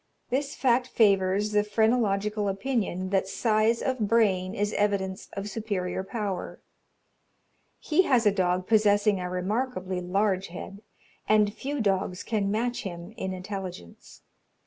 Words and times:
This 0.31 0.55
fact 0.55 0.87
favours 0.87 1.51
the 1.51 1.63
phrenological 1.63 2.49
opinion 2.49 3.11
that 3.11 3.27
size 3.27 3.83
of 3.83 3.99
brain 4.07 4.55
is 4.55 4.73
evidence 4.73 5.29
of 5.33 5.47
superior 5.47 6.03
power. 6.03 6.59
He 7.77 8.01
has 8.09 8.25
a 8.25 8.31
dog 8.31 8.65
possessing 8.65 9.19
a 9.19 9.29
remarkably 9.29 10.01
large 10.01 10.47
head, 10.47 10.81
and 11.29 11.53
few 11.53 11.81
dogs 11.81 12.23
can 12.23 12.49
match 12.49 12.81
him 12.81 13.13
in 13.15 13.31
intelligence. 13.31 14.23